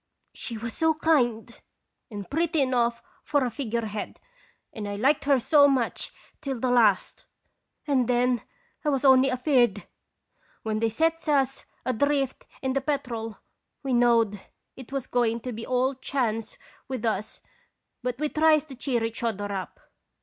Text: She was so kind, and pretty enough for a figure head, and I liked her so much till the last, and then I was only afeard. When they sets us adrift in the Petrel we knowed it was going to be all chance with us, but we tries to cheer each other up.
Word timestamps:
She 0.33 0.57
was 0.57 0.73
so 0.73 0.95
kind, 0.95 1.61
and 2.09 2.27
pretty 2.27 2.59
enough 2.59 3.03
for 3.21 3.45
a 3.45 3.51
figure 3.51 3.85
head, 3.85 4.19
and 4.73 4.89
I 4.89 4.95
liked 4.95 5.25
her 5.25 5.37
so 5.37 5.67
much 5.67 6.11
till 6.41 6.59
the 6.59 6.71
last, 6.71 7.27
and 7.85 8.07
then 8.09 8.41
I 8.83 8.89
was 8.89 9.05
only 9.05 9.29
afeard. 9.29 9.85
When 10.63 10.79
they 10.79 10.89
sets 10.89 11.27
us 11.27 11.65
adrift 11.85 12.47
in 12.63 12.73
the 12.73 12.81
Petrel 12.81 13.41
we 13.83 13.93
knowed 13.93 14.41
it 14.75 14.91
was 14.91 15.05
going 15.05 15.39
to 15.41 15.51
be 15.51 15.67
all 15.67 15.93
chance 15.93 16.57
with 16.87 17.05
us, 17.05 17.39
but 18.01 18.17
we 18.17 18.27
tries 18.27 18.65
to 18.65 18.75
cheer 18.75 19.03
each 19.03 19.21
other 19.21 19.51
up. 19.51 19.79